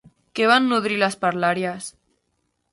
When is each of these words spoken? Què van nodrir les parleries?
Què 0.37 0.47
van 0.51 0.65
nodrir 0.71 0.97
les 1.03 1.19
parleries? 1.27 1.93